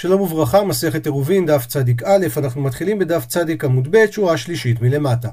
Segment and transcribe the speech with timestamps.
[0.00, 4.82] שלום וברכה, מסכת עירובין, דף צדיק א', אנחנו מתחילים בדף צדיק עמוד ב', שורה שלישית
[4.82, 5.28] מלמטה.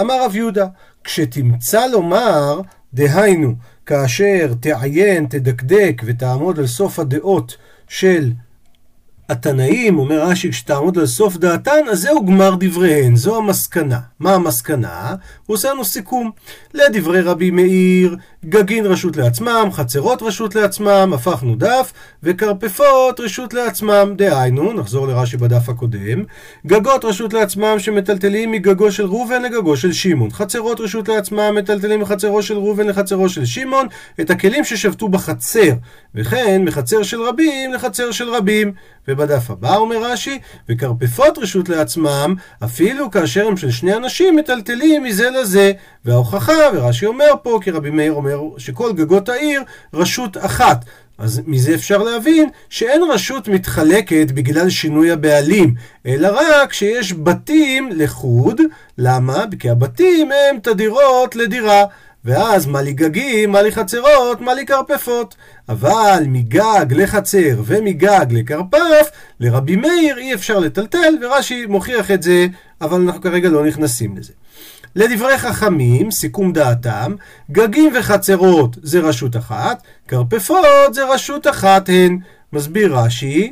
[0.00, 0.66] אמר רב יהודה,
[1.04, 2.60] כשתמצא לומר,
[2.94, 3.54] דהיינו,
[3.86, 7.56] כאשר תעיין, תדקדק ותעמוד על סוף הדעות
[7.88, 8.32] של
[9.28, 14.00] התנאים, אומר רש"י, כשתעמוד על סוף דעתן, אז זהו גמר דבריהן, זו המסקנה.
[14.20, 15.14] מה המסקנה?
[15.46, 16.30] הוא עושה לנו סיכום.
[16.74, 18.16] לדברי רבי מאיר,
[18.48, 21.92] גגין רשות לעצמם, חצרות רשות לעצמם, הפכנו דף,
[22.22, 24.14] וכרפפות רשות לעצמם.
[24.16, 26.24] דהיינו, נחזור לרש"י בדף הקודם,
[26.66, 30.30] גגות רשות לעצמם שמטלטלים מגגו של ראובן לגגו של שמעון.
[30.30, 33.86] חצרות רשות לעצמם מטלטלים מחצרו של ראובן לחצרו של שמעון,
[34.20, 35.70] את הכלים ששבתו בחצר,
[36.14, 38.72] וכן מחצר של רבים לחצר של רבים.
[39.08, 40.38] ובדף הבא אומר רש"י,
[40.68, 45.72] וכרפפות רשות לעצמם, אפילו כאשר הם של שני אנשים מטלטלים מזה לזה.
[46.04, 49.62] וההוכחה, ורש"י אומר פה, כי רבי מאיר אומר שכל גגות העיר
[49.94, 50.84] רשות אחת.
[51.18, 55.74] אז מזה אפשר להבין שאין רשות מתחלקת בגלל שינוי הבעלים,
[56.06, 58.60] אלא רק שיש בתים לחוד.
[58.98, 59.44] למה?
[59.58, 61.84] כי הבתים הם תדירות לדירה.
[62.24, 65.34] ואז מה לי גגים, מה לי חצרות, מה לי כרפפות.
[65.68, 72.46] אבל מגג לחצר ומגג לכרפף, לרבי מאיר אי אפשר לטלטל, ורש"י מוכיח את זה,
[72.80, 74.32] אבל אנחנו כרגע לא נכנסים לזה.
[74.96, 77.14] לדברי חכמים, סיכום דעתם,
[77.50, 82.18] גגים וחצרות זה רשות אחת, כרפפות זה רשות אחת הן.
[82.54, 83.50] מסביר רש"י,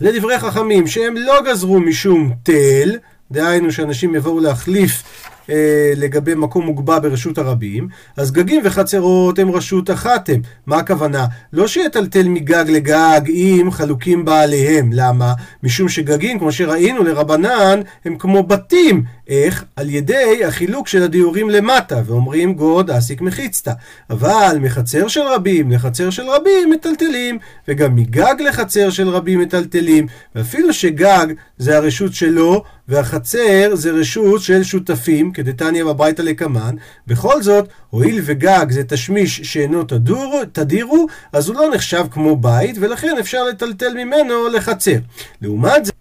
[0.00, 2.98] לדברי חכמים שהם לא גזרו משום תל,
[3.30, 5.02] דהיינו שאנשים יבואו להחליף
[5.50, 10.40] אה, לגבי מקום מוגבע ברשות הרבים, אז גגים וחצרות הם רשות אחת הם.
[10.66, 11.26] מה הכוונה?
[11.52, 14.90] לא שיטלטל מגג לגג אם חלוקים בעליהם.
[14.92, 15.32] למה?
[15.62, 19.02] משום שגגים, כמו שראינו לרבנן, הם כמו בתים.
[19.28, 19.64] איך?
[19.76, 23.72] על ידי החילוק של הדיורים למטה, ואומרים גוד אסיק מחיצתא.
[24.10, 30.72] אבל מחצר של רבים לחצר של רבים מטלטלים, וגם מגג לחצר של רבים מטלטלים, ואפילו
[30.72, 31.26] שגג
[31.58, 36.74] זה הרשות שלו, והחצר זה רשות של שותפים, כדתניא בברייתא לקמן.
[37.06, 42.76] בכל זאת, הואיל וגג זה תשמיש שאינו תדור, תדירו, אז הוא לא נחשב כמו בית,
[42.80, 44.98] ולכן אפשר לטלטל ממנו לחצר.
[45.42, 45.91] לעומת זה,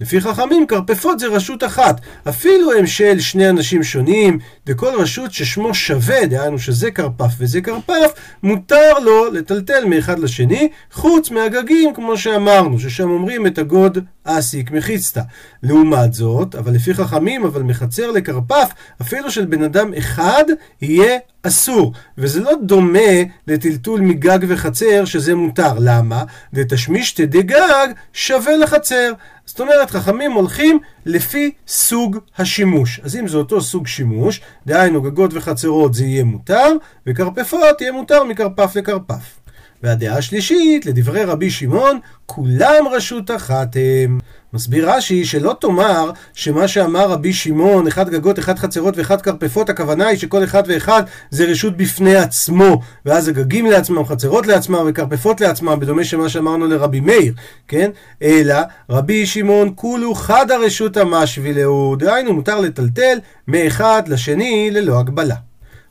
[0.00, 2.00] לפי חכמים, כרפפות זה רשות אחת.
[2.28, 8.12] אפילו הם של שני אנשים שונים, וכל רשות ששמו שווה, דהיינו שזה כרפף וזה כרפף,
[8.42, 13.98] מותר לו לטלטל מאחד לשני, חוץ מהגגים, כמו שאמרנו, ששם אומרים את הגוד
[14.28, 15.20] אסיק מחיצתא.
[15.62, 18.70] לעומת זאת, אבל לפי חכמים, אבל מחצר לכרפף,
[19.02, 20.44] אפילו של בן אדם אחד,
[20.82, 21.92] יהיה אסור.
[22.18, 23.10] וזה לא דומה
[23.46, 25.72] לטלטול מגג וחצר, שזה מותר.
[25.78, 26.24] למה?
[26.54, 29.12] דתשמיש תדי גג שווה לחצר.
[29.46, 33.00] זאת אומרת, חכמים הולכים לפי סוג השימוש.
[33.04, 36.68] אז אם זה אותו סוג שימוש, דהיינו גגות וחצרות זה יהיה מותר,
[37.06, 39.38] וכרפפות יהיה מותר מכרפף לכרפף.
[39.82, 44.18] והדעה השלישית, לדברי רבי שמעון, כולם רשות אחת הם.
[44.52, 50.06] מסביר רש"י שלא תאמר שמה שאמר רבי שמעון, אחד גגות, אחד חצרות ואחד כרפפות, הכוונה
[50.06, 55.80] היא שכל אחד ואחד זה רשות בפני עצמו, ואז הגגים לעצמם, חצרות לעצמם וכרפפות לעצמם,
[55.80, 57.34] בדומה שמה שאמרנו לרבי מאיר,
[57.68, 57.90] כן?
[58.22, 58.56] אלא
[58.90, 63.18] רבי שמעון כולו חד הרשות המשווה להו, דהיינו מותר לטלטל
[63.48, 65.47] מאחד לשני ללא הגבלה.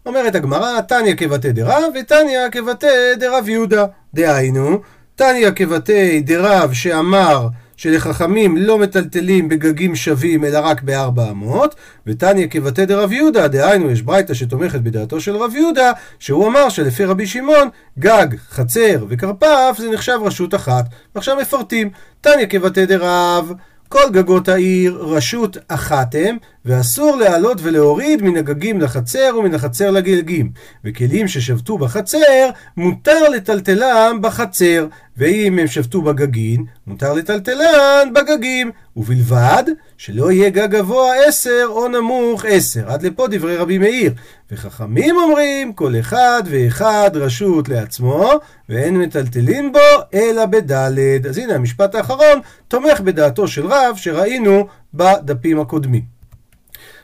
[0.07, 2.88] אומרת הגמרא, תניא כבתי דרב ותניא כבתי
[3.19, 3.85] דרב יהודה.
[4.13, 4.79] דהיינו,
[5.16, 7.47] תניא כבתי דרב שאמר
[7.78, 11.75] שלחכמים לא מטלטלים בגגים שווים אלא רק בארבע אמות,
[12.07, 17.06] ותניא כבתי דרב יהודה, דהיינו יש ברייתא שתומכת בדעתו של רב יהודה, שהוא אמר שלפי
[17.06, 17.69] רבי שמעון,
[18.00, 20.85] גג, חצר וכרפף זה נחשב רשות אחת.
[21.16, 21.89] ועכשיו מפרטים,
[22.22, 23.53] תניא כבתי דרב
[23.89, 30.51] כל גגות העיר רשות אחת הם, ואסור להעלות ולהוריד מן הגגים לחצר ומן החצר לגלגים.
[30.83, 39.63] וכלים ששבתו בחצר, מותר לטלטלם בחצר, ואם הם שבתו בגגין, מותר לטלטלן בגגים, ובלבד
[39.97, 42.91] שלא יהיה גג גבוה עשר או נמוך עשר.
[42.91, 44.13] עד לפה דברי רבי מאיר.
[44.51, 48.31] וחכמים אומרים, כל אחד ואחד רשות לעצמו,
[48.69, 49.79] ואין מטלטלים בו
[50.13, 51.25] אלא בדלת.
[51.25, 56.17] אז הנה המשפט האחרון תומך בדעתו של רב שראינו בדפים הקודמים.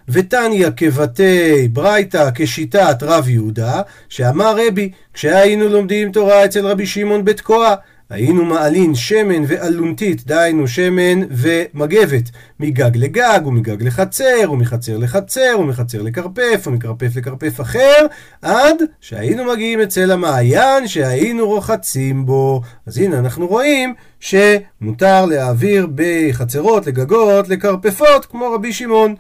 [0.09, 7.75] ותניא כבתי ברייתא כשיטת רב יהודה, שאמר רבי, כשהיינו לומדים תורה אצל רבי שמעון בתקוע,
[8.09, 12.29] היינו מעלין שמן ואלונתית, דהיינו שמן ומגבת,
[12.59, 18.05] מגג לגג ומגג לחצר, ומחצר לחצר, ומחצר לכרפף, ומכרפף לכרפף אחר,
[18.41, 22.61] עד שהיינו מגיעים אצל המעיין שהיינו רוחצים בו.
[22.87, 29.15] אז הנה אנחנו רואים שמותר להעביר בחצרות, לגגות, לכרפפות, כמו רבי שמעון.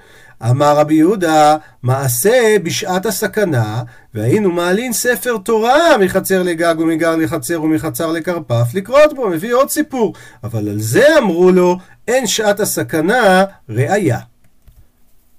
[0.49, 8.11] אמר רבי יהודה, מעשה בשעת הסכנה, והיינו מעלין ספר תורה מחצר לגג ומגר לחצר ומחצר
[8.11, 10.13] לכרפף לקרות בו, מביא עוד סיפור.
[10.43, 14.19] אבל על זה אמרו לו, אין שעת הסכנה ראיה.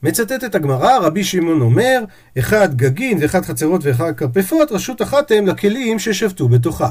[0.02, 2.04] מצטטת הגמרא, רבי שמעון אומר,
[2.38, 6.90] אחד גגין ואחד חצרות ואחד כרפפות, רשות אחת הם לכלים ששבתו בתוכה.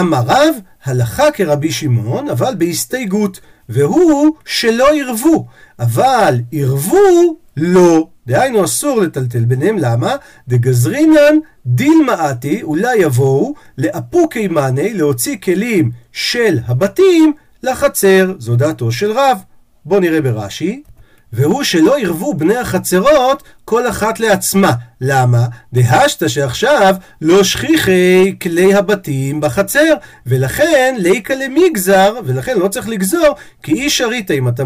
[0.00, 0.54] אמר רב,
[0.84, 5.46] הלכה כרבי שמעון, אבל בהסתייגות, והוא שלא ירבו,
[5.78, 8.08] אבל ירבו לא.
[8.26, 10.16] דהיינו אסור לטלטל ביניהם, למה?
[10.48, 17.32] דגזרינן דיל מעטי, אולי יבואו לאפוקי מאני, להוציא כלים של הבתים
[17.62, 18.34] לחצר.
[18.38, 19.38] זו דעתו של רב.
[19.84, 20.82] בואו נראה ברש"י.
[21.32, 24.72] והוא שלא ירבו בני החצרות כל אחת לעצמה.
[25.00, 25.46] למה?
[25.72, 29.94] דהשתא שעכשיו לא שכיחי כלי הבתים בחצר,
[30.26, 34.62] ולכן ליקה למגזר, ולכן לא צריך לגזור, כי איש הריתא, אם אתה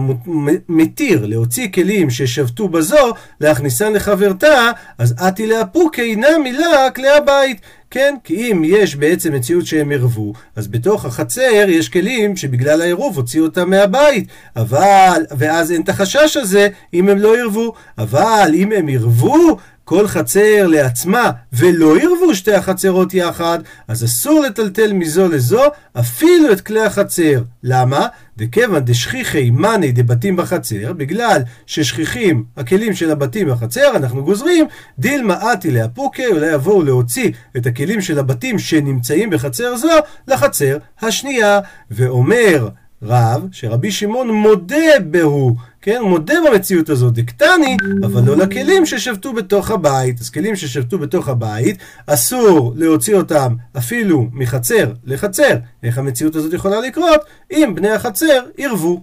[0.68, 7.60] מתיר להוציא כלים ששבתו בזו, להכניסן לחברתה, אז אתי לאפוקי נמי לה כלי הבית.
[7.90, 13.16] כן, כי אם יש בעצם מציאות שהם ערבו, אז בתוך החצר יש כלים שבגלל העירוב
[13.16, 14.28] הוציאו אותם מהבית.
[14.56, 17.72] אבל, ואז אין את החשש הזה אם הם לא ערבו.
[17.98, 19.56] אבל אם הם ערבו,
[19.88, 25.62] כל חצר לעצמה ולא ירבו שתי החצרות יחד, אז אסור לטלטל מזו לזו
[26.00, 27.42] אפילו את כלי החצר.
[27.62, 28.06] למה?
[28.36, 34.66] דכיוון דשכיחי מאני דבתים בחצר, בגלל ששכיחים הכלים של הבתים בחצר, אנחנו גוזרים
[34.98, 39.88] דילמה אתי לאפוקי, אולי יבואו להוציא את הכלים של הבתים שנמצאים בחצר זו
[40.28, 41.60] לחצר השנייה.
[41.90, 42.68] ואומר
[43.02, 45.56] רב, שרבי שמעון מודה בהו,
[45.86, 50.20] כן, מודה במציאות הזאת, דקטני, אבל לא לכלים ששבתו בתוך הבית.
[50.20, 55.56] אז כלים ששבתו בתוך הבית, אסור להוציא אותם אפילו מחצר לחצר.
[55.82, 57.20] איך המציאות הזאת יכולה לקרות?
[57.50, 59.02] אם בני החצר ירבו.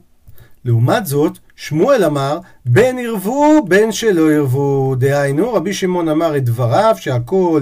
[0.66, 4.96] לעומת זאת, שמואל אמר, בין ירבו, בין שלא ירבו.
[4.96, 7.62] דהיינו, רבי שמעון אמר את דבריו, שהכל...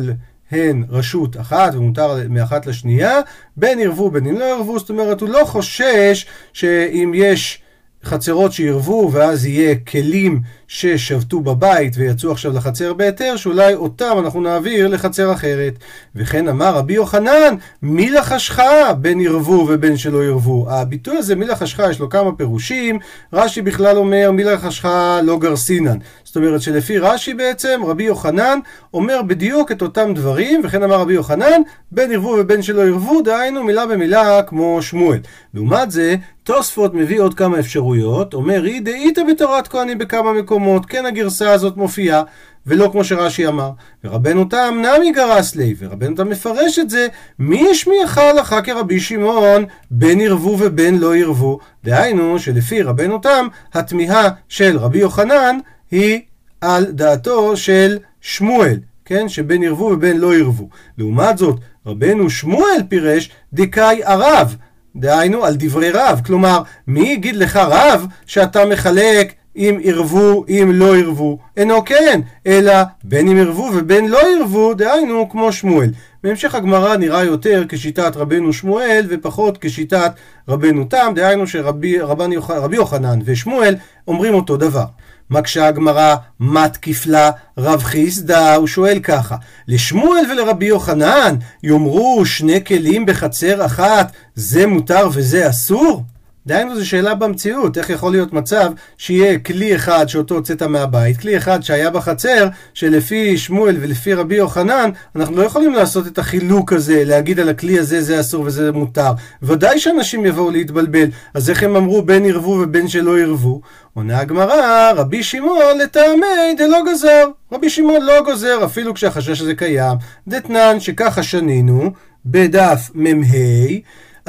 [0.52, 3.20] הן רשות אחת ומותר מאחת לשנייה,
[3.58, 7.62] בין ירבו בין אם לא ירבו, זאת אומרת הוא לא חושש שאם יש
[8.03, 10.42] חצרות שירבו ואז יהיה כלים
[10.74, 15.74] ששבתו בבית ויצאו עכשיו לחצר בהיתר, שאולי אותם אנחנו נעביר לחצר אחרת.
[16.16, 18.60] וכן אמר רבי יוחנן, מי לחשך
[19.02, 20.66] בין ירבו ובין שלא ירבו.
[20.70, 23.00] הביטוי הזה, מי לחשך, יש לו כמה פירושים.
[23.34, 24.86] רש"י בכלל אומר, מי לחשך
[25.24, 25.98] לא גרסינן.
[26.24, 28.60] זאת אומרת שלפי רש"י בעצם, רבי יוחנן
[28.94, 33.64] אומר בדיוק את אותם דברים, וכן אמר רבי יוחנן, בין ירבו ובין שלא ירבו, דהיינו
[33.64, 35.20] מילה במילה כמו שמואל.
[35.54, 41.06] לעומת זה, תוספות מביא עוד כמה אפשרויות, אומר, היא דאיתא בתורת כהנים בכמה מקומות, כן
[41.06, 42.24] הגרסה הזאת מופיעה,
[42.68, 43.72] ולא כמו שרש"י אמר.
[44.04, 47.08] ורבנו תם נמי גרס לי, ורבנו תם מפרש את זה,
[47.40, 51.60] מי השמיעך הלכה כרבי שמעון, בין ירבו ובין לא ירבו.
[51.84, 55.58] דהיינו, שלפי רבנו תם, התמיהה של רבי יוחנן
[55.92, 56.22] היא
[56.62, 59.30] על דעתו של שמואל, כן?
[59.30, 60.69] שבין ירבו ובין לא ירבו.
[60.98, 64.56] לעומת זאת, רבנו שמואל פירש דקאי ערב.
[64.96, 70.98] דהיינו על דברי רב, כלומר, מי יגיד לך רב שאתה מחלק אם ירבו, אם לא
[70.98, 71.38] ירבו?
[71.57, 75.89] אינו כן, אלא בין אם ירבו ובין לא ירבו, דהיינו כמו שמואל.
[76.24, 80.12] בהמשך הגמרא נראה יותר כשיטת רבנו שמואל ופחות כשיטת
[80.50, 83.75] רבנו תם, דהיינו שרבי רבי יוחנן ושמואל
[84.07, 84.86] אומרים אותו דבר.
[85.30, 88.56] מקשה הגמרא, מה תקיפלה רב חיסדא?
[88.56, 89.36] הוא שואל ככה,
[89.68, 96.03] לשמואל ולרבי יוחנן יאמרו שני כלים בחצר אחת, זה מותר וזה אסור?
[96.48, 101.38] דהיינו זו שאלה במציאות, איך יכול להיות מצב שיהיה כלי אחד שאותו הוצאת מהבית, כלי
[101.38, 107.04] אחד שהיה בחצר, שלפי שמואל ולפי רבי יוחנן, אנחנו לא יכולים לעשות את החילוק הזה,
[107.06, 109.12] להגיד על הכלי הזה זה אסור וזה מותר.
[109.42, 113.62] ודאי שאנשים יבואו להתבלבל, אז איך הם אמרו בין ירבו ובין שלא ירבו?
[113.94, 117.25] עונה הגמרא, רבי שמעון לטעמי דלא גזר.
[117.51, 119.98] רבי שמעון לא גוזר, אפילו כשהחשש הזה קיים.
[120.27, 121.92] דתנן שככה שנינו,
[122.25, 123.38] בדף מ"ה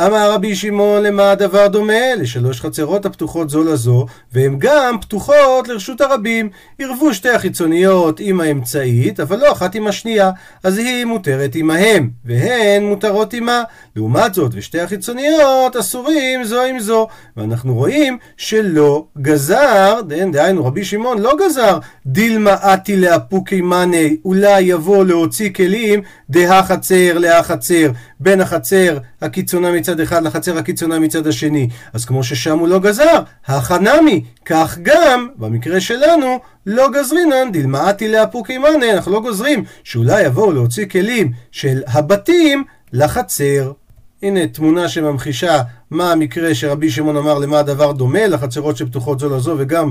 [0.00, 2.14] אמר רבי שמעון למה הדבר דומה?
[2.18, 6.50] לשלוש חצרות הפתוחות זו לזו, והן גם פתוחות לרשות הרבים.
[6.78, 10.30] ערבו שתי החיצוניות עם האמצעית, אבל לא אחת עם השנייה,
[10.64, 13.62] אז היא מותרת עמהם, והן מותרות עמה.
[13.96, 17.08] לעומת זאת, ושתי החיצוניות אסורים זו עם זו.
[17.36, 20.00] ואנחנו רואים שלא גזר,
[20.32, 27.18] דהיינו רבי שמעון לא גזר, דילמה אתי לאפוקי מאני, אולי יבוא להוציא כלים דה חצר
[27.18, 31.68] להחצר, בין החצר הקיצונה מצד אחד לחצר הקיצונה מצד השני.
[31.92, 38.58] אז כמו ששם הוא לא גזר, החנמי, כך גם, במקרה שלנו, לא גזרינן דילמאתי לאפוקי
[38.58, 43.72] מאנה, אנחנו לא גוזרים שאולי יבואו להוציא כלים של הבתים לחצר.
[44.22, 49.54] הנה תמונה שממחישה מה המקרה שרבי שמעון אמר למה הדבר דומה, לחצרות שפתוחות זו לזו
[49.58, 49.90] וגם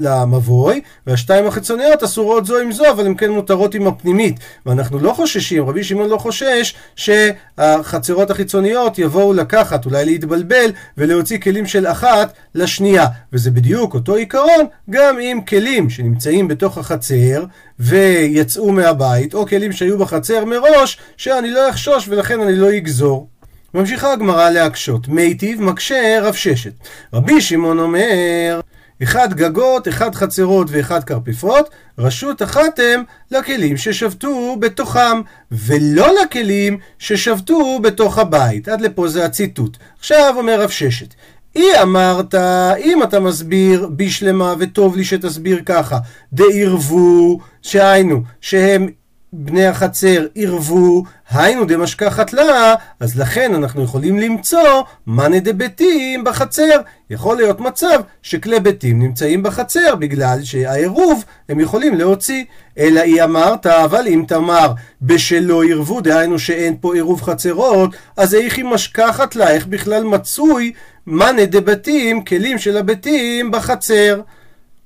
[0.00, 4.36] למבוי, והשתיים החיצוניות אסורות זו עם זו, אבל הן כן מותרות עם הפנימית.
[4.66, 11.66] ואנחנו לא חוששים, רבי שמעון לא חושש שהחצרות החיצוניות יבואו לקחת, אולי להתבלבל, ולהוציא כלים
[11.66, 13.06] של אחת לשנייה.
[13.32, 17.44] וזה בדיוק אותו עיקרון גם עם כלים שנמצאים בתוך החצר
[17.78, 23.39] ויצאו מהבית, או כלים שהיו בחצר מראש, שאני לא אחשוש ולכן אני לא אגזור.
[23.74, 25.08] ממשיכה הגמרא להקשות.
[25.08, 26.72] מיטיב מקשה רב ששת.
[27.12, 28.60] רבי שמעון אומר
[29.02, 35.20] אחד גגות, אחד חצרות ואחד כרפיפות, רשות אחת הם לכלים ששבתו בתוכם,
[35.52, 38.68] ולא לכלים ששבתו בתוך הבית.
[38.68, 39.76] עד לפה זה הציטוט.
[39.98, 41.14] עכשיו אומר רב ששת,
[41.56, 42.34] אי אמרת,
[42.84, 45.98] אם אתה מסביר בשלמה וטוב לי שתסביר ככה,
[46.32, 48.88] דעירבו, שהיינו, שהם
[49.32, 56.80] בני החצר עירבו, היינו דמשכחת לה, אז לכן אנחנו יכולים למצוא מאנה דביתים בחצר.
[57.10, 62.44] יכול להיות מצב שכלי ביתים נמצאים בחצר בגלל שהעירוב הם יכולים להוציא.
[62.78, 64.72] אלא היא אמרת, אבל אם תאמר
[65.02, 70.72] בשלא עירבו, דהיינו שאין פה עירוב חצרות, אז איך היא משכחת לה, איך בכלל מצוי
[71.06, 74.20] מאנה דביתים, כלים של הביתים בחצר.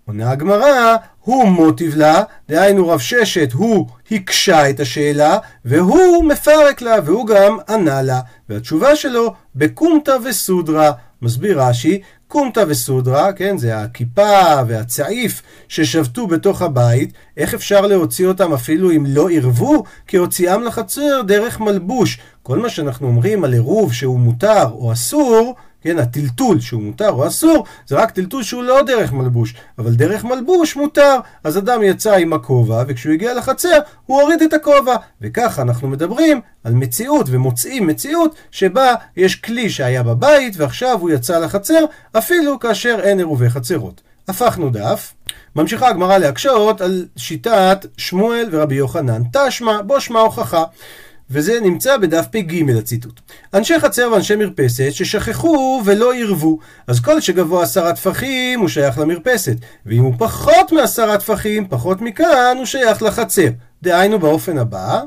[0.06, 6.96] עונה הגמרא, הוא מוטיב לה, דהיינו רב ששת, הוא הקשה את השאלה, והוא מפרק לה,
[7.04, 8.20] והוא גם ענה לה.
[8.48, 10.92] והתשובה שלו, בקומתא וסודרה.
[11.22, 18.52] מסביר רש"י, קומתא וסודרה, כן, זה הכיפה והצעיף ששבתו בתוך הבית, איך אפשר להוציא אותם
[18.52, 19.84] אפילו אם לא עירבו?
[20.06, 22.18] כי הוציאם לחצר דרך מלבוש.
[22.42, 27.26] כל מה שאנחנו אומרים על עירוב שהוא מותר או אסור, כן, הטלטול שהוא מותר או
[27.26, 31.16] אסור, זה רק טלטול שהוא לא דרך מלבוש, אבל דרך מלבוש מותר.
[31.44, 34.96] אז אדם יצא עם הכובע, וכשהוא הגיע לחצר, הוא הוריד את הכובע.
[35.20, 41.38] וככה אנחנו מדברים על מציאות, ומוצאים מציאות שבה יש כלי שהיה בבית, ועכשיו הוא יצא
[41.38, 41.84] לחצר,
[42.18, 44.00] אפילו כאשר אין עירובי חצרות.
[44.28, 45.14] הפכנו דף.
[45.56, 49.22] ממשיכה הגמרא להקשות על שיטת שמואל ורבי יוחנן.
[49.32, 50.64] תשמע, בו שמע הוכחה.
[51.30, 53.20] וזה נמצא בדף פ"ג הציטוט.
[53.54, 59.56] אנשי חצר ואנשי מרפסת ששכחו ולא עירבו, אז כל שגבוה עשרה טפחים הוא שייך למרפסת,
[59.86, 63.48] ואם הוא פחות מעשרה טפחים, פחות מכאן, הוא שייך לחצר.
[63.82, 65.02] דהיינו באופן הבא,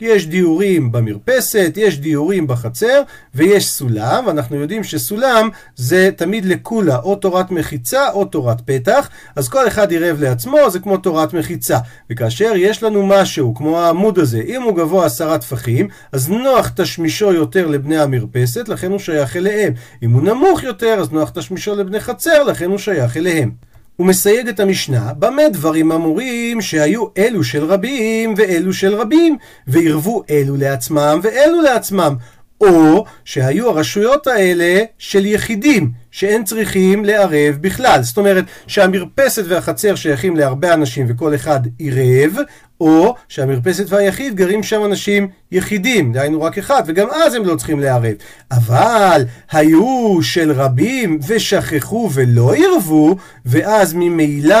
[0.00, 3.02] יש דיורים במרפסת, יש דיורים בחצר,
[3.34, 9.48] ויש סולם, ואנחנו יודעים שסולם זה תמיד לקולה, או תורת מחיצה או תורת פתח, אז
[9.48, 11.78] כל אחד עירב לעצמו, זה כמו תורת מחיצה.
[12.10, 17.32] וכאשר יש לנו משהו, כמו העמוד הזה, אם הוא גבוה עשרה טפחים, אז נוח תשמישו
[17.32, 19.72] יותר לבני המרפסת, לכן הוא שייך אליהם.
[20.02, 23.71] אם הוא נמוך יותר, אז נוח תשמישו לבני חצר, לכן הוא שייך אליהם.
[23.96, 30.22] הוא מסייג את המשנה, במה דברים אמורים שהיו אלו של רבים ואלו של רבים, ועירבו
[30.30, 32.14] אלו לעצמם ואלו לעצמם,
[32.62, 38.02] או שהיו הרשויות האלה של יחידים, שאין צריכים לערב בכלל.
[38.02, 42.36] זאת אומרת שהמרפסת והחצר שייכים להרבה אנשים וכל אחד עירב,
[42.80, 47.80] או שהמרפסת והיחיד גרים שם אנשים יחידים, דהיינו רק אחד, וגם אז הם לא צריכים
[47.80, 48.14] לערב.
[48.52, 53.16] אבל היו של רבים ושכחו ולא עירבו,
[53.46, 54.56] ואז ממילא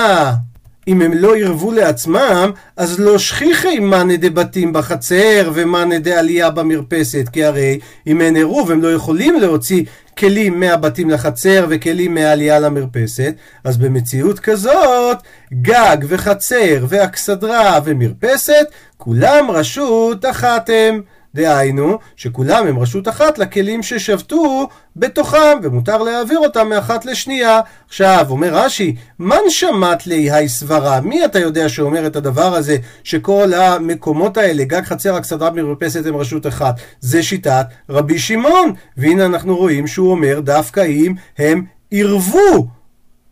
[0.88, 7.44] אם הם לא ירבו לעצמם, אז לא שכיחי מאנה דבתים בחצר ומאנה דעלייה במרפסת, כי
[7.44, 9.84] הרי אם אין עירוב הם לא יכולים להוציא
[10.18, 13.34] כלים מהבתים לחצר וכלים מהעלייה למרפסת,
[13.64, 15.16] אז במציאות כזאת,
[15.52, 21.02] גג וחצר ואכסדרה ומרפסת, כולם רשות אחת הם.
[21.34, 27.60] דהיינו, שכולם הם רשות אחת לכלים ששבתו בתוכם, ומותר להעביר אותם מאחת לשנייה.
[27.88, 31.00] עכשיו, אומר רש"י, מן שמט לי היי סברה?
[31.00, 36.16] מי אתה יודע שאומר את הדבר הזה, שכל המקומות האלה, גג חצר, אכסדרה מרפסת הם
[36.16, 36.74] רשות אחת?
[37.00, 38.72] זה שיטת רבי שמעון.
[38.96, 42.68] והנה אנחנו רואים שהוא אומר, דווקא אם הם עירבו.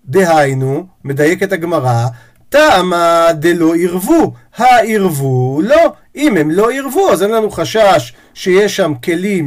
[0.05, 2.07] דהיינו, מדייקת הגמרא,
[2.49, 5.93] טעמה דלא עירבו, העירבו לא.
[6.17, 9.47] אם הם לא עירבו, אז אין לנו חשש שיש שם כלים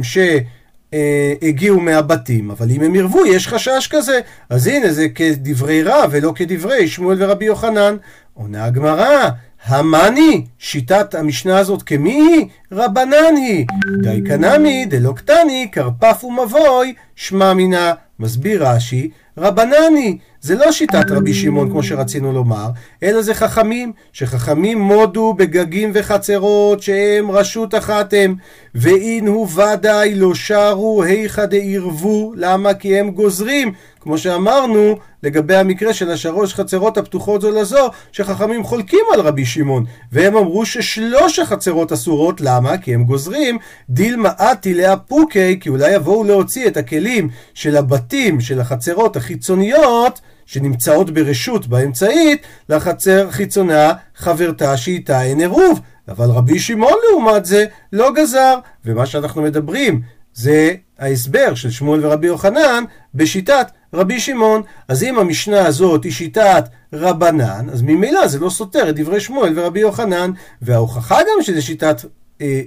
[0.92, 4.20] שהגיעו מהבתים, אבל אם הם עירבו, יש חשש כזה.
[4.50, 7.96] אז הנה, זה כדברי רב ולא כדברי שמואל ורבי יוחנן.
[8.34, 9.28] עונה הגמרא,
[9.64, 12.46] המאני, שיטת המשנה הזאת כמי היא?
[12.72, 13.66] רבנן היא.
[14.02, 17.92] די קנמי דלא קטני, כרפף ומבוי, שמע מינה.
[18.24, 22.68] מסביר רש"י, רבנני, זה לא שיטת רבי שמעון כמו שרצינו לומר,
[23.02, 28.34] אלא זה חכמים, שחכמים מודו בגגים וחצרות שהם רשות אחת הם,
[28.74, 32.74] ואין הוא ודאי לא שרו היכא דעירבו, למה?
[32.74, 39.04] כי הם גוזרים, כמו שאמרנו לגבי המקרה של השלוש חצרות הפתוחות זו לזו, שחכמים חולקים
[39.14, 42.78] על רבי שמעון, והם אמרו ששלוש החצרות אסורות, למה?
[42.78, 43.58] כי הם גוזרים
[43.90, 51.10] דילמה אתי לאפוקי, כי אולי יבואו להוציא את הכלים של הבתים של החצרות החיצוניות שנמצאות
[51.10, 55.80] ברשות באמצעית, לחצר חיצונה חברתה שאיתה אין עירוב.
[56.08, 60.02] אבל רבי שמעון לעומת זה לא גזר, ומה שאנחנו מדברים
[60.34, 64.62] זה ההסבר של שמואל ורבי יוחנן בשיטת רבי שמעון.
[64.88, 69.52] אז אם המשנה הזאת היא שיטת רבנן, אז ממילא זה לא סותר את דברי שמואל
[69.56, 70.30] ורבי יוחנן,
[70.62, 72.02] וההוכחה גם שזה שיטת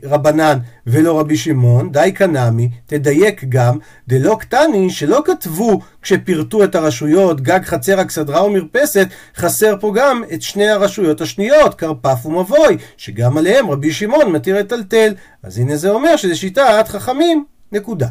[0.04, 0.58] רבנן
[0.88, 7.60] ולא רבי שמעון, די קנמי, תדייק גם, דלא קטני שלא כתבו כשפירטו את הרשויות, גג,
[7.64, 13.92] חצר, אכסדרה ומרפסת, חסר פה גם את שני הרשויות השניות, כרפף ומבוי, שגם עליהם רבי
[13.92, 15.14] שמעון מתיר לטלטל.
[15.44, 18.08] אז הנה זה אומר שזה שיטת חכמים, נקודה.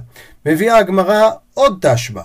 [0.47, 2.23] מביאה הגמרא עוד תשבע.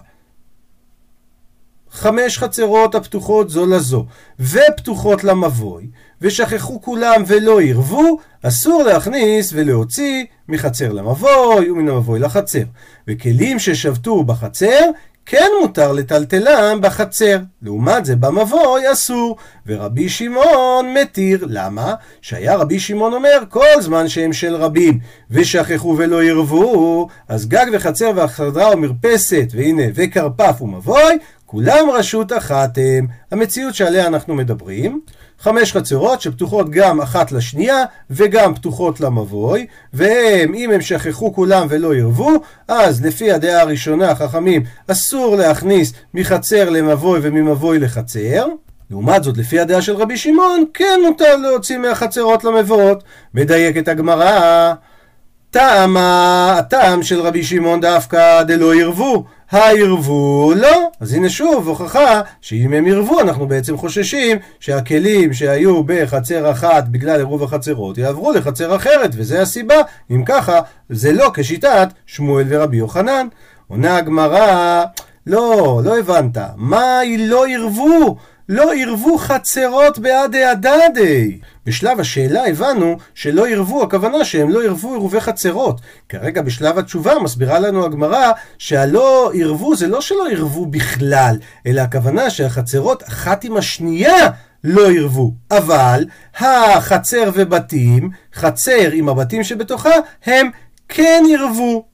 [1.92, 4.06] חמש חצרות הפתוחות זו לזו,
[4.40, 5.88] ופתוחות למבוי,
[6.22, 12.64] ושכחו כולם ולא ירבו, אסור להכניס ולהוציא מחצר למבוי ומן המבוי לחצר.
[13.08, 14.90] וכלים ששבתו בחצר,
[15.26, 17.40] כן מותר לטלטלם בחצר.
[17.62, 19.38] לעומת זה במבוי אסור.
[19.68, 21.46] ורבי שמעון מתיר.
[21.50, 21.94] למה?
[22.22, 25.00] שהיה רבי שמעון אומר כל זמן שהם של רבים
[25.32, 31.18] ושכחו ולא ירבו, אז גג וחצר והחדרה ומרפסת, והנה, וכרפף ומבוי,
[31.52, 33.08] כולם רשות אחת הם.
[33.32, 35.02] המציאות שעליה אנחנו מדברים,
[35.40, 41.96] חמש חצרות שפתוחות גם אחת לשנייה וגם פתוחות למבוי, והם, אם הם שכחו כולם ולא
[41.96, 42.32] ירבו,
[42.68, 48.48] אז לפי הדעה הראשונה, חכמים, אסור להכניס מחצר למבוי וממבוי לחצר.
[48.92, 53.04] לעומת זאת, לפי הדעה של רבי שמעון, כן מותר להוציא מהחצרות למבואות.
[53.34, 54.74] מדייקת הגמרא,
[55.52, 59.26] טעם, הטעם של רבי שמעון דווקא דלא ירבו.
[59.52, 60.90] הירבו לא.
[61.00, 67.18] אז הנה שוב הוכחה שאם הם ירבו אנחנו בעצם חוששים שהכלים שהיו בחצר אחת בגלל
[67.18, 69.76] עירוב החצרות יעברו לחצר אחרת וזה הסיבה
[70.12, 73.28] אם ככה זה לא כשיטת שמואל ורבי יוחנן.
[73.68, 74.84] עונה הגמרא
[75.28, 76.38] לא, לא הבנת.
[76.56, 78.18] מה לא ירבו?
[78.50, 81.40] לא ירבו חצרות בעדי הדדי.
[81.66, 85.82] בשלב השאלה הבנו שלא ירבו, הכוונה שהם לא ירבו עירובי חצרות.
[86.10, 91.38] כרגע בשלב התשובה מסבירה לנו הגמרא שהלא ירבו זה לא שלא ירבו בכלל,
[91.68, 94.30] אלא הכוונה שהחצרות אחת עם השנייה
[94.64, 95.34] לא ירבו.
[95.52, 96.06] אבל
[96.40, 99.94] החצר ובתים, חצר עם הבתים שבתוכה,
[100.26, 100.50] הם
[100.90, 101.91] כן ירבו.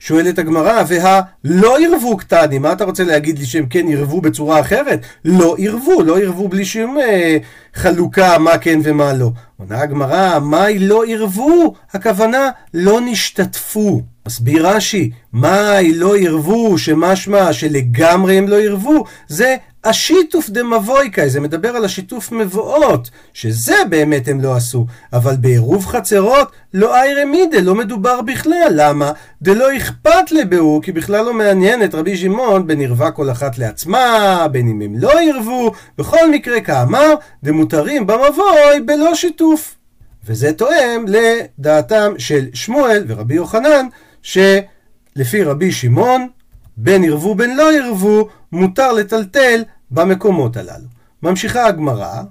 [0.00, 5.00] שואלת הגמרא, והלא ירבו קטנים, מה אתה רוצה להגיד לי שהם כן ירבו בצורה אחרת?
[5.24, 7.36] לא ירבו, לא ירבו בלי שום אה,
[7.74, 9.30] חלוקה מה כן ומה לא.
[9.56, 11.74] עונה הגמרא, מהי לא ירבו?
[11.92, 14.02] הכוונה לא נשתתפו.
[14.28, 21.68] מסביר רש"י, מהי לא ירבו, שמשמע שלגמרי הם לא ירבו, זה השיתוף דמבויקאי, זה מדבר
[21.68, 27.74] על השיתוף מבואות, שזה באמת הם לא עשו, אבל בעירוב חצרות לא איירה מידה, לא
[27.74, 29.12] מדובר בכלל, למה?
[29.42, 34.46] דלא אכפת לבהו, כי בכלל לא מעניין את רבי שמעון בין ערווה כל אחת לעצמה,
[34.52, 37.14] בין אם הם לא ירבו, בכל מקרה כאמר,
[37.44, 39.74] דמותרים במבוי בלא שיתוף.
[40.26, 43.86] וזה תואם לדעתם של שמואל ורבי יוחנן,
[44.28, 46.28] שלפי רבי שמעון,
[46.76, 50.86] בין ירבו בין לא ירבו, מותר לטלטל במקומות הללו.
[51.22, 52.22] ממשיכה הגמרא,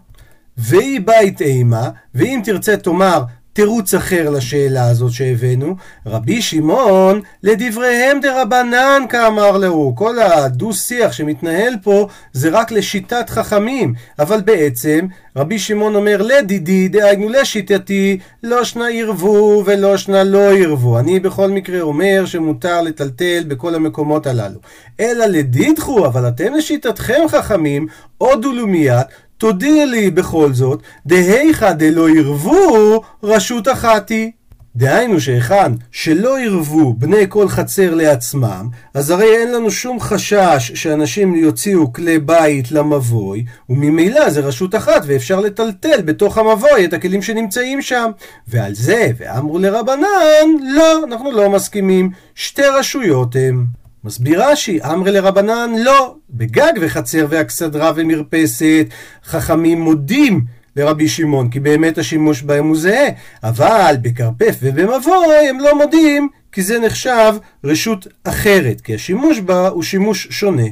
[0.58, 3.24] והיא בית אימה, ואם תרצה תאמר
[3.58, 9.94] תירוץ אחר לשאלה הזאת שהבאנו, רבי שמעון לדבריהם דרבנן כאמר להו.
[9.96, 17.30] כל הדו-שיח שמתנהל פה זה רק לשיטת חכמים, אבל בעצם רבי שמעון אומר לדידי, דהיינו
[17.30, 21.00] לשיטתי, לא שנה ירבו ולא שנה לא ירבו.
[21.00, 24.60] אני בכל מקרה אומר שמותר לטלטל בכל המקומות הללו.
[25.00, 29.08] אלא לדידחו, אבל אתם לשיטתכם חכמים, הודו לומיית,
[29.38, 34.32] תודיע לי בכל זאת, דהיכא דלא ירבו רשות אחת היא.
[34.76, 41.36] דהיינו שהיכן שלא ירבו בני כל חצר לעצמם, אז הרי אין לנו שום חשש שאנשים
[41.36, 47.82] יוציאו כלי בית למבוי, וממילא זה רשות אחת ואפשר לטלטל בתוך המבוי את הכלים שנמצאים
[47.82, 48.12] שם.
[48.48, 53.87] ועל זה, ואמרו לרבנן, לא, אנחנו לא מסכימים, שתי רשויות הם.
[54.08, 58.88] מסביר רש"י, אמרי לרבנן לא, בגג וחצר ואכסדרה ומרפסת,
[59.26, 60.42] חכמים מודים
[60.76, 63.08] לרבי שמעון, כי באמת השימוש בהם הוא זהה,
[63.44, 69.84] אבל בכרפף ובמבוי הם לא מודים, כי זה נחשב רשות אחרת, כי השימוש בה הוא
[69.84, 70.68] שימוש שונה.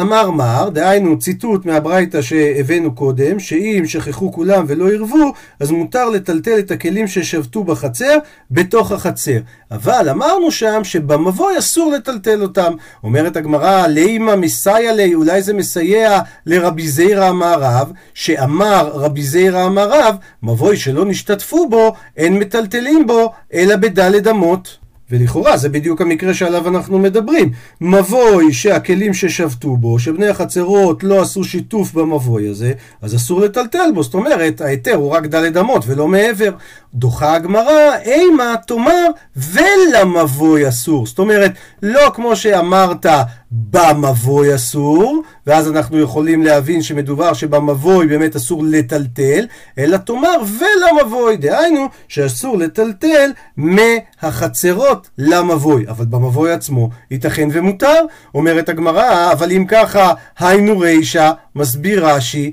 [0.00, 6.58] אמר מר, דהיינו ציטוט מהברייתא שהבאנו קודם, שאם שכחו כולם ולא ירבו, אז מותר לטלטל
[6.58, 8.18] את הכלים ששבתו בחצר,
[8.50, 9.38] בתוך החצר.
[9.70, 12.72] אבל אמרנו שם שבמבוי אסור לטלטל אותם.
[13.04, 20.16] אומרת הגמרא, לימה מסייע לי, אולי זה מסייע לרבי זיירא המערב, שאמר רבי זיירא המערב,
[20.42, 24.85] מבוי שלא נשתתפו בו, אין מטלטלים בו, אלא בדלת אמות.
[25.10, 27.50] ולכאורה זה בדיוק המקרה שעליו אנחנו מדברים.
[27.80, 34.02] מבוי שהכלים ששבתו בו, שבני החצרות לא עשו שיתוף במבוי הזה, אז אסור לטלטל בו.
[34.02, 36.50] זאת אומרת, ההיתר הוא רק דלת אמות ולא מעבר.
[36.96, 39.06] דוחה הגמרא, אימה תאמר
[39.36, 41.06] ולמבוי אסור.
[41.06, 43.06] זאת אומרת, לא כמו שאמרת
[43.50, 49.46] במבוי אסור, ואז אנחנו יכולים להבין שמדובר שבמבוי באמת אסור לטלטל,
[49.78, 58.04] אלא תאמר ולמבוי, דהיינו שאסור לטלטל מהחצרות למבוי, אבל במבוי עצמו ייתכן ומותר,
[58.34, 62.52] אומרת הגמרא, אבל אם ככה, היינו רישא, מסביר רש"י,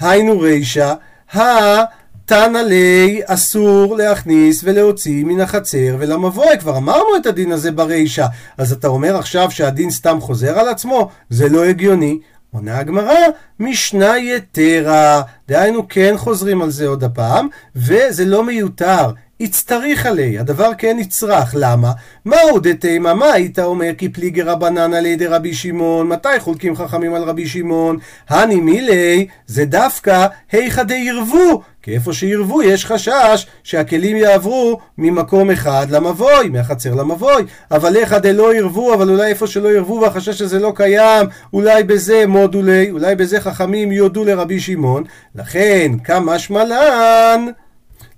[0.00, 0.94] היינו רישא,
[1.36, 2.03] ה...
[2.26, 6.58] תנא לי אסור להכניס ולהוציא מן החצר ולמבוי.
[6.60, 8.26] כבר אמרנו את הדין הזה ברישא.
[8.58, 11.08] אז אתה אומר עכשיו שהדין סתם חוזר על עצמו?
[11.30, 12.18] זה לא הגיוני.
[12.52, 13.14] עונה הגמרא,
[13.60, 15.22] משנה יתרה.
[15.48, 19.10] דהיינו, כן חוזרים על זה עוד הפעם, וזה לא מיותר.
[19.40, 21.92] הצטריך עלי, הדבר כן נצרך, למה?
[22.24, 26.08] מהו דתימה, מה היית אומר כי פליגי רבנן על ידי רבי שמעון?
[26.08, 27.98] מתי חולקים חכמים על רבי שמעון?
[28.28, 35.86] הני מילי, זה דווקא היכא דירבו, כי איפה שירבו יש חשש שהכלים יעברו ממקום אחד
[35.90, 37.42] למבוי, מהחצר למבוי.
[37.70, 42.26] אבל איך דלא ירבו, אבל אולי איפה שלא ירבו והחשש הזה לא קיים, אולי בזה
[42.26, 45.04] מודולי, אולי בזה חכמים יודו לרבי שמעון.
[45.34, 47.46] לכן, כמה שמלן.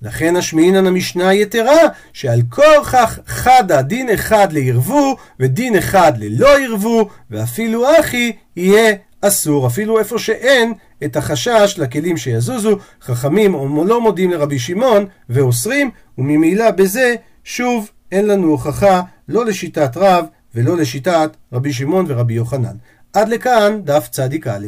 [0.03, 1.81] לכן השמעינן המשנה יתרה,
[2.13, 9.99] שעל כורכך חדה דין אחד לירבו, ודין אחד ללא ירבו, ואפילו אחי יהיה אסור, אפילו
[9.99, 10.73] איפה שאין
[11.05, 13.53] את החשש לכלים שיזוזו, חכמים
[13.87, 20.77] לא מודים לרבי שמעון ואוסרים, וממילא בזה שוב אין לנו הוכחה לא לשיטת רב ולא
[20.77, 22.77] לשיטת רבי שמעון ורבי יוחנן.
[23.13, 24.67] עד לכאן דף צדיק א'.